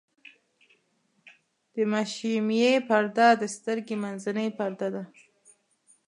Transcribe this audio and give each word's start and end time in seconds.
د 1.73 1.75
مشیمیې 1.93 2.73
پرده 2.87 3.27
د 3.41 3.43
سترګې 3.55 3.95
منځنۍ 4.03 4.49
پرده 4.57 4.87
ده. 4.95 5.03